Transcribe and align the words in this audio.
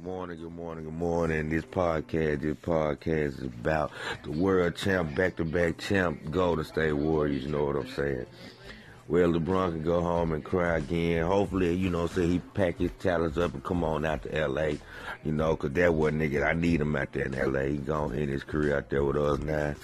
Good 0.00 0.06
morning, 0.06 0.40
good 0.40 0.54
morning, 0.54 0.84
good 0.84 0.94
morning. 0.94 1.50
This 1.50 1.64
podcast, 1.66 2.40
this 2.40 2.56
podcast 2.56 3.38
is 3.38 3.42
about 3.42 3.92
the 4.24 4.30
world 4.30 4.74
champ, 4.74 5.14
back 5.14 5.36
to 5.36 5.44
back 5.44 5.76
champ, 5.76 6.30
Golden 6.30 6.64
State 6.64 6.94
Warriors, 6.94 7.44
you 7.44 7.50
know 7.50 7.66
what 7.66 7.76
I'm 7.76 7.90
saying? 7.90 8.24
Well, 9.08 9.28
LeBron 9.28 9.72
can 9.72 9.82
go 9.82 10.00
home 10.00 10.32
and 10.32 10.42
cry 10.42 10.78
again. 10.78 11.26
Hopefully, 11.26 11.74
you 11.74 11.90
know, 11.90 12.06
say 12.06 12.26
he 12.26 12.38
pack 12.38 12.78
his 12.78 12.92
talents 12.98 13.36
up 13.36 13.52
and 13.52 13.62
come 13.62 13.84
on 13.84 14.06
out 14.06 14.22
to 14.22 14.34
LA, 14.34 14.78
you 15.22 15.32
know, 15.32 15.54
'cause 15.54 15.72
that 15.72 15.94
was 15.94 16.14
nigga, 16.14 16.46
I 16.46 16.54
need 16.54 16.80
him 16.80 16.96
out 16.96 17.12
there 17.12 17.26
in 17.26 17.34
LA. 17.34 17.68
He 17.68 17.76
gonna 17.76 18.16
end 18.16 18.30
his 18.30 18.42
career 18.42 18.78
out 18.78 18.88
there 18.88 19.04
with 19.04 19.18
us 19.18 19.38
now. 19.40 19.74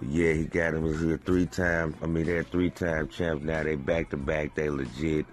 But 0.00 0.08
yeah, 0.08 0.32
he 0.32 0.46
got 0.46 0.74
him 0.74 0.92
here 0.98 1.20
three 1.24 1.46
times. 1.46 1.94
I 2.02 2.06
mean, 2.06 2.24
they're 2.26 2.42
three 2.42 2.70
time 2.70 3.06
champs 3.06 3.44
now. 3.44 3.62
They 3.62 3.76
back 3.76 4.10
to 4.10 4.16
back. 4.16 4.56
They 4.56 4.68
legit. 4.68 5.26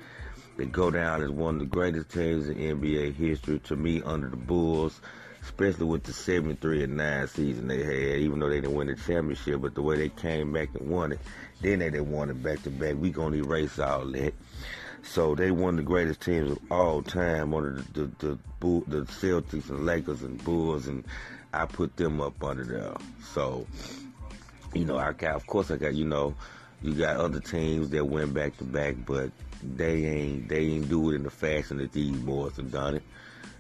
They 0.58 0.66
go 0.66 0.90
down 0.90 1.22
as 1.22 1.30
one 1.30 1.56
of 1.56 1.60
the 1.60 1.66
greatest 1.68 2.10
teams 2.10 2.50
in 2.50 2.56
NBA 2.58 3.14
history 3.14 3.60
to 3.60 3.76
me 3.76 4.02
under 4.04 4.28
the 4.28 4.38
Bulls, 4.38 5.00
especially 5.44 5.86
with 5.86 6.04
the 6.04 6.14
73 6.14 6.84
and 6.84 6.98
9 6.98 7.28
season 7.28 7.68
they 7.68 7.84
had, 7.84 8.20
even 8.20 8.40
though 8.40 8.50
they 8.50 8.62
didn't 8.62 8.76
win 8.76 8.88
the 8.88 8.96
championship, 8.96 9.62
but 9.62 9.76
the 9.76 9.84
way 9.84 9.98
they 9.98 10.10
came 10.10 10.52
back 10.52 10.70
and 10.74 10.90
won 10.90 11.12
it, 11.12 11.20
then 11.62 11.80
they 11.80 11.92
didn't 11.92 12.12
won 12.12 12.32
it 12.32 12.42
back 12.42 12.64
to 12.64 12.72
back. 12.72 12.96
We 12.98 13.12
gonna 13.12 13.38
erase 13.38 13.78
all 13.78 14.06
that. 14.06 14.34
So 15.04 15.36
they 15.36 15.50
of 15.50 15.76
the 15.76 15.84
greatest 15.84 16.22
teams 16.22 16.52
of 16.52 16.60
all 16.72 17.02
time, 17.02 17.54
of 17.54 17.94
the 17.94 18.02
the, 18.02 18.12
the, 18.18 18.40
Bull, 18.60 18.84
the 18.88 19.02
Celtics 19.02 19.70
and 19.70 19.86
Lakers 19.86 20.24
and 20.24 20.44
Bulls, 20.44 20.88
and 20.88 21.04
I 21.54 21.66
put 21.66 21.96
them 21.96 22.20
up 22.20 22.44
under 22.44 22.66
there. 22.66 22.94
So, 23.34 23.68
you 24.74 24.86
know, 24.86 24.98
I 24.98 25.14
got, 25.14 25.36
of 25.36 25.48
course, 25.48 25.72
I 25.72 25.78
got, 25.78 25.94
you 25.94 26.06
know, 26.06 26.36
you 26.82 26.94
got 26.94 27.18
other 27.18 27.40
teams 27.40 27.90
that 27.90 28.06
went 28.06 28.34
back 28.34 28.58
to 28.58 28.64
back, 28.64 28.96
but 29.06 29.32
they 29.64 30.06
ain't 30.06 30.48
they 30.48 30.60
ain't 30.60 30.90
do 30.90 31.12
it 31.12 31.16
in 31.16 31.24
the 31.24 31.30
fashion 31.30 31.78
that 31.78 31.92
these 31.92 32.18
boys 32.18 32.58
have 32.58 32.72
done 32.72 32.96
it. 32.96 33.04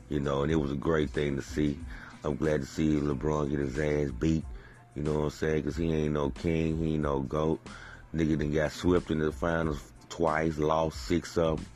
You 0.09 0.19
know, 0.19 0.43
and 0.43 0.51
it 0.51 0.55
was 0.55 0.71
a 0.71 0.75
great 0.75 1.09
thing 1.09 1.35
to 1.35 1.41
see. 1.41 1.77
I'm 2.23 2.35
glad 2.35 2.61
to 2.61 2.67
see 2.67 2.95
LeBron 2.95 3.49
get 3.49 3.59
his 3.59 3.77
ass 3.79 4.11
beat. 4.11 4.45
You 4.95 5.03
know 5.03 5.13
what 5.13 5.23
I'm 5.25 5.29
saying? 5.31 5.57
Because 5.57 5.75
he 5.75 5.93
ain't 5.93 6.13
no 6.13 6.29
king, 6.29 6.77
he 6.77 6.93
ain't 6.93 7.03
no 7.03 7.19
goat. 7.19 7.59
Nigga 8.15 8.39
done 8.39 8.51
got 8.51 8.71
swept 8.71 9.11
in 9.11 9.19
the 9.19 9.31
finals 9.31 9.81
twice, 10.09 10.57
lost 10.57 11.05
six 11.05 11.37
of 11.37 11.57
them. 11.57 11.67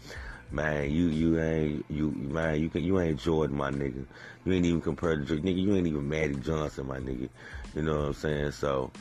Man, 0.51 0.91
you 0.91 1.07
you 1.07 1.39
ain't 1.39 1.85
you 1.89 2.11
man 2.11 2.59
you 2.59 2.69
can 2.69 2.83
you 2.83 2.99
ain't 2.99 3.19
Jordan, 3.19 3.57
my 3.57 3.71
nigga. 3.71 4.05
You 4.43 4.53
ain't 4.53 4.65
even 4.65 4.81
compared 4.81 5.27
to 5.27 5.37
nigga. 5.37 5.61
You 5.61 5.75
ain't 5.75 5.87
even 5.87 6.07
Magic 6.07 6.41
Johnson, 6.41 6.87
my 6.87 6.99
nigga. 6.99 7.29
You 7.73 7.81
know 7.81 7.97
what 7.97 8.05
I'm 8.07 8.13
saying? 8.13 8.51
So 8.51 8.91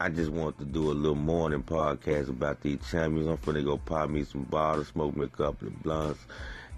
I 0.00 0.08
just 0.08 0.30
want 0.30 0.56
to 0.58 0.64
do 0.64 0.92
a 0.92 0.94
little 0.94 1.16
morning 1.16 1.64
podcast 1.64 2.28
about 2.28 2.60
these 2.60 2.78
champions. 2.88 3.26
I'm 3.26 3.36
finna 3.38 3.64
go 3.64 3.78
pop 3.78 4.08
me 4.08 4.22
some 4.22 4.44
bottles, 4.44 4.86
smoke 4.88 5.16
me 5.16 5.24
a 5.24 5.28
couple 5.28 5.66
of 5.66 5.82
blunts, 5.82 6.20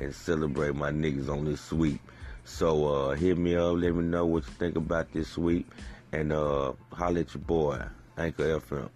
and 0.01 0.15
celebrate 0.15 0.75
my 0.75 0.91
niggas 0.91 1.29
on 1.29 1.45
this 1.45 1.61
sweep. 1.61 2.01
So 2.47 2.87
uh, 2.87 3.11
hit 3.11 3.37
me 3.37 3.57
up, 3.57 3.77
let 3.77 3.95
me 3.95 4.05
know 4.05 4.25
what 4.25 4.47
you 4.47 4.53
think 4.55 4.77
about 4.77 5.13
this 5.13 5.29
sweep, 5.29 5.71
and 6.13 6.33
uh, 6.33 6.73
holla 6.95 7.21
at 7.21 7.35
your 7.35 7.43
boy, 7.43 7.83
Anchor 8.17 8.59
FM. 8.59 8.89